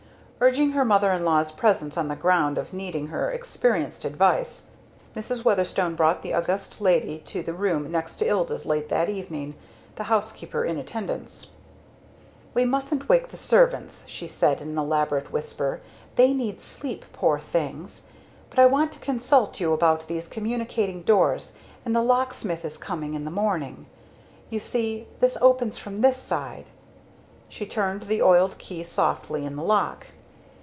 [0.43, 4.65] Urging her mother in law's presence on the ground of needing her experienced advice,
[5.15, 5.45] Mrs.
[5.45, 9.53] Weatherstone brought the august lady to the room next to Ilda's late that evening,
[9.97, 11.51] the housekeeper in attendance.
[12.55, 15.79] "We mustn't wake the servants," she said in an elaborate whisper.
[16.15, 18.05] "They need sleep, poor things!
[18.49, 21.53] But I want to consult you about these communicating doors
[21.85, 23.85] and the locksmith is coming in the morning.
[24.49, 26.69] you see this opens from this side."
[27.47, 30.07] She turned the oiled key softly in the lock.